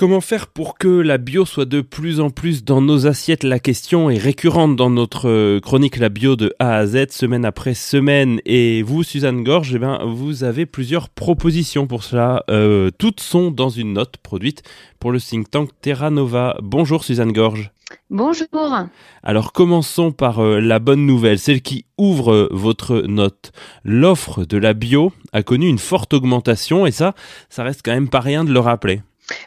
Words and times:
Comment 0.00 0.22
faire 0.22 0.46
pour 0.46 0.78
que 0.78 0.88
la 0.88 1.18
bio 1.18 1.44
soit 1.44 1.66
de 1.66 1.82
plus 1.82 2.20
en 2.20 2.30
plus 2.30 2.64
dans 2.64 2.80
nos 2.80 3.06
assiettes? 3.06 3.42
La 3.42 3.58
question 3.58 4.08
est 4.08 4.16
récurrente 4.16 4.74
dans 4.74 4.88
notre 4.88 5.28
euh, 5.28 5.60
chronique 5.60 5.98
La 5.98 6.08
bio 6.08 6.36
de 6.36 6.54
A 6.58 6.76
à 6.76 6.86
Z, 6.86 7.08
semaine 7.10 7.44
après 7.44 7.74
semaine. 7.74 8.40
Et 8.46 8.82
vous, 8.82 9.02
Suzanne 9.02 9.44
Gorge, 9.44 9.74
eh 9.74 9.78
bien, 9.78 10.00
vous 10.06 10.42
avez 10.42 10.64
plusieurs 10.64 11.10
propositions 11.10 11.86
pour 11.86 12.02
cela. 12.02 12.44
Euh, 12.48 12.90
toutes 12.96 13.20
sont 13.20 13.50
dans 13.50 13.68
une 13.68 13.92
note 13.92 14.16
produite 14.16 14.62
pour 15.00 15.12
le 15.12 15.20
think 15.20 15.50
tank 15.50 15.68
Terra 15.82 16.08
Nova. 16.08 16.56
Bonjour 16.62 17.04
Suzanne 17.04 17.32
Gorge. 17.32 17.70
Bonjour. 18.08 18.46
Alors 19.22 19.52
commençons 19.52 20.12
par 20.12 20.38
euh, 20.38 20.60
la 20.60 20.78
bonne 20.78 21.04
nouvelle, 21.04 21.38
celle 21.38 21.60
qui 21.60 21.84
ouvre 21.98 22.32
euh, 22.32 22.48
votre 22.52 23.02
note. 23.02 23.52
L'offre 23.84 24.46
de 24.46 24.56
la 24.56 24.72
bio 24.72 25.12
a 25.34 25.42
connu 25.42 25.68
une 25.68 25.78
forte 25.78 26.14
augmentation 26.14 26.86
et 26.86 26.90
ça, 26.90 27.14
ça 27.50 27.64
reste 27.64 27.82
quand 27.84 27.92
même 27.92 28.08
pas 28.08 28.20
rien 28.20 28.44
de 28.44 28.52
le 28.52 28.60
rappeler. 28.60 29.02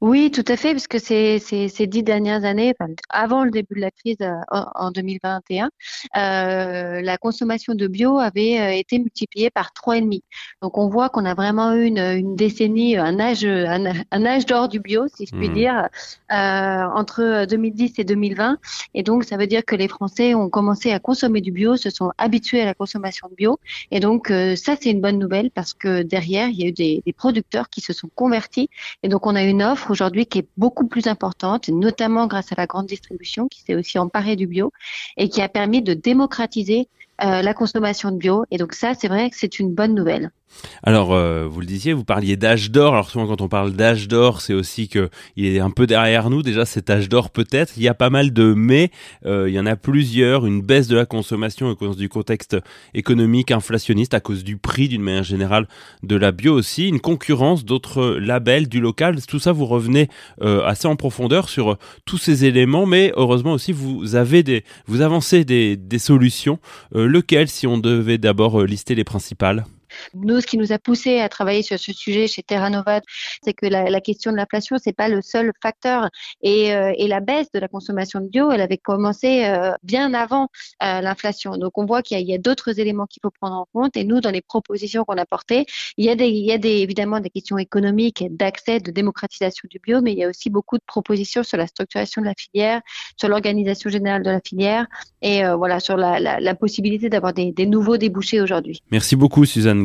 Oui, 0.00 0.30
tout 0.30 0.44
à 0.48 0.56
fait, 0.56 0.72
parce 0.72 0.86
que 0.86 0.98
ces, 0.98 1.38
ces, 1.38 1.68
ces 1.68 1.86
dix 1.86 2.02
dernières 2.02 2.44
années, 2.44 2.74
avant 3.10 3.44
le 3.44 3.50
début 3.50 3.74
de 3.76 3.80
la 3.80 3.90
crise 3.90 4.16
euh, 4.20 4.34
en 4.50 4.90
2021, 4.90 5.70
euh, 6.16 7.00
la 7.00 7.18
consommation 7.18 7.74
de 7.74 7.86
bio 7.86 8.18
avait 8.18 8.60
euh, 8.60 8.70
été 8.72 8.98
multipliée 8.98 9.50
par 9.50 9.72
trois 9.72 9.96
et 9.96 10.00
demi. 10.00 10.22
Donc 10.62 10.78
on 10.78 10.88
voit 10.88 11.08
qu'on 11.08 11.24
a 11.24 11.34
vraiment 11.34 11.74
eu 11.74 11.84
une, 11.84 11.98
une 11.98 12.36
décennie, 12.36 12.96
un 12.96 13.18
âge, 13.20 13.44
un, 13.44 14.26
âge 14.26 14.46
d'or 14.46 14.68
du 14.68 14.80
bio, 14.80 15.06
si 15.14 15.26
je 15.26 15.36
puis 15.36 15.48
mmh. 15.48 15.54
dire, 15.54 15.88
euh, 16.32 16.84
entre 16.94 17.46
2010 17.46 17.94
et 17.98 18.04
2020. 18.04 18.58
Et 18.94 19.02
donc 19.02 19.24
ça 19.24 19.36
veut 19.36 19.46
dire 19.46 19.64
que 19.64 19.76
les 19.76 19.88
Français 19.88 20.34
ont 20.34 20.48
commencé 20.48 20.92
à 20.92 20.98
consommer 20.98 21.40
du 21.40 21.52
bio, 21.52 21.76
se 21.76 21.90
sont 21.90 22.12
habitués 22.18 22.62
à 22.62 22.64
la 22.64 22.74
consommation 22.74 23.28
de 23.28 23.34
bio. 23.34 23.58
Et 23.90 24.00
donc 24.00 24.28
ça 24.28 24.76
c'est 24.80 24.90
une 24.90 25.00
bonne 25.00 25.18
nouvelle 25.18 25.50
parce 25.50 25.74
que 25.74 26.02
derrière 26.02 26.48
il 26.48 26.60
y 26.60 26.64
a 26.64 26.68
eu 26.68 26.72
des, 26.72 27.02
des 27.04 27.12
producteurs 27.12 27.68
qui 27.68 27.80
se 27.80 27.92
sont 27.92 28.08
convertis. 28.14 28.68
Et 29.02 29.08
donc 29.08 29.26
on 29.26 29.34
a 29.34 29.42
une 29.42 29.62
offre 29.72 29.90
aujourd'hui 29.90 30.26
qui 30.26 30.38
est 30.38 30.48
beaucoup 30.56 30.86
plus 30.86 31.06
importante, 31.06 31.68
notamment 31.68 32.26
grâce 32.26 32.52
à 32.52 32.54
la 32.56 32.66
grande 32.66 32.86
distribution 32.86 33.48
qui 33.48 33.60
s'est 33.62 33.74
aussi 33.74 33.98
emparée 33.98 34.36
du 34.36 34.46
bio 34.46 34.72
et 35.16 35.28
qui 35.28 35.42
a 35.42 35.48
permis 35.48 35.82
de 35.82 35.94
démocratiser 35.94 36.88
euh, 37.22 37.42
la 37.42 37.54
consommation 37.54 38.10
de 38.10 38.18
bio. 38.18 38.44
Et 38.50 38.58
donc 38.58 38.74
ça, 38.74 38.92
c'est 38.94 39.08
vrai 39.08 39.30
que 39.30 39.36
c'est 39.36 39.58
une 39.58 39.74
bonne 39.74 39.94
nouvelle. 39.94 40.30
Alors, 40.82 41.12
euh, 41.12 41.46
vous 41.46 41.60
le 41.60 41.66
disiez, 41.66 41.92
vous 41.92 42.04
parliez 42.04 42.36
d'âge 42.36 42.70
d'or. 42.70 42.94
Alors 42.94 43.10
souvent, 43.10 43.26
quand 43.26 43.40
on 43.40 43.48
parle 43.48 43.72
d'âge 43.72 44.08
d'or, 44.08 44.40
c'est 44.40 44.54
aussi 44.54 44.88
que 44.88 45.10
il 45.36 45.46
est 45.46 45.60
un 45.60 45.70
peu 45.70 45.86
derrière 45.86 46.30
nous. 46.30 46.42
Déjà, 46.42 46.64
cet 46.64 46.88
âge 46.88 47.08
d'or 47.08 47.30
peut-être. 47.30 47.74
Il 47.76 47.82
y 47.82 47.88
a 47.88 47.94
pas 47.94 48.10
mal 48.10 48.32
de 48.32 48.54
mais. 48.54 48.90
Euh, 49.24 49.48
il 49.48 49.54
y 49.54 49.60
en 49.60 49.66
a 49.66 49.76
plusieurs. 49.76 50.46
Une 50.46 50.62
baisse 50.62 50.88
de 50.88 50.96
la 50.96 51.06
consommation 51.06 51.70
à 51.70 51.74
cause 51.74 51.96
du 51.96 52.08
contexte 52.08 52.56
économique 52.94 53.50
inflationniste, 53.50 54.14
à 54.14 54.20
cause 54.20 54.44
du 54.44 54.56
prix 54.56 54.88
d'une 54.88 55.02
manière 55.02 55.24
générale 55.24 55.66
de 56.02 56.16
la 56.16 56.32
bio 56.32 56.54
aussi. 56.54 56.88
Une 56.88 57.00
concurrence 57.00 57.64
d'autres 57.64 58.16
labels, 58.18 58.68
du 58.68 58.80
local. 58.80 59.16
Tout 59.26 59.38
ça, 59.38 59.52
vous 59.52 59.66
revenez 59.66 60.08
assez 60.40 60.86
en 60.86 60.96
profondeur 60.96 61.48
sur 61.48 61.76
tous 62.04 62.18
ces 62.18 62.44
éléments. 62.44 62.86
Mais 62.86 63.12
heureusement 63.16 63.52
aussi, 63.52 63.72
vous 63.72 64.14
avez 64.14 64.42
des, 64.42 64.64
vous 64.86 65.00
avancez 65.00 65.44
des, 65.44 65.76
des 65.76 65.98
solutions. 65.98 66.58
Lequel, 67.06 67.48
si 67.48 67.66
on 67.66 67.78
devait 67.78 68.18
d'abord 68.18 68.62
lister 68.62 68.94
les 68.94 69.04
principales? 69.04 69.64
Nous, 70.14 70.40
ce 70.40 70.46
qui 70.46 70.58
nous 70.58 70.72
a 70.72 70.78
poussé 70.78 71.20
à 71.20 71.28
travailler 71.28 71.62
sur 71.62 71.78
ce 71.78 71.92
sujet 71.92 72.26
chez 72.26 72.42
Terra 72.42 72.70
Nova, 72.70 73.00
c'est 73.42 73.52
que 73.52 73.66
la, 73.66 74.00
question 74.00 74.30
de 74.30 74.36
l'inflation, 74.36 74.76
c'est 74.82 74.92
pas 74.92 75.08
le 75.08 75.22
seul 75.22 75.52
facteur. 75.62 76.10
Et, 76.42 76.74
euh, 76.74 76.92
et, 76.96 77.08
la 77.08 77.20
baisse 77.20 77.50
de 77.52 77.58
la 77.58 77.68
consommation 77.68 78.20
de 78.20 78.28
bio, 78.28 78.50
elle 78.50 78.60
avait 78.60 78.76
commencé 78.76 79.44
euh, 79.46 79.72
bien 79.82 80.14
avant 80.14 80.48
euh, 80.82 81.00
l'inflation. 81.00 81.56
Donc, 81.56 81.78
on 81.78 81.86
voit 81.86 82.02
qu'il 82.02 82.20
y 82.20 82.34
a, 82.34 82.38
d'autres 82.38 82.78
éléments 82.78 83.06
qu'il 83.06 83.20
faut 83.22 83.30
prendre 83.30 83.56
en 83.56 83.66
compte. 83.72 83.96
Et 83.96 84.04
nous, 84.04 84.20
dans 84.20 84.30
les 84.30 84.42
propositions 84.42 85.04
qu'on 85.04 85.16
a 85.16 85.26
portées, 85.26 85.66
il 85.96 86.04
y 86.04 86.10
a, 86.10 86.56
évidemment 86.66 87.20
des 87.20 87.30
questions 87.30 87.58
économiques, 87.58 88.24
d'accès, 88.30 88.80
de 88.80 88.90
démocratisation 88.90 89.68
du 89.70 89.78
bio, 89.78 90.00
mais 90.00 90.12
il 90.12 90.18
y 90.18 90.24
a 90.24 90.28
aussi 90.28 90.50
beaucoup 90.50 90.76
de 90.76 90.84
propositions 90.86 91.42
sur 91.42 91.56
la 91.56 91.66
structuration 91.66 92.22
de 92.22 92.26
la 92.26 92.34
filière, 92.36 92.80
sur 93.16 93.28
l'organisation 93.28 93.90
générale 93.90 94.22
de 94.22 94.30
la 94.30 94.40
filière 94.40 94.86
et 95.22 95.42
voilà 95.56 95.80
sur 95.80 95.96
la 95.96 96.54
possibilité 96.54 97.08
d'avoir 97.08 97.32
des, 97.32 97.52
des 97.52 97.66
nouveaux 97.66 97.96
débouchés 97.96 98.40
aujourd'hui. 98.40 98.82
Merci 98.90 99.16
beaucoup, 99.16 99.44
Suzanne 99.44 99.84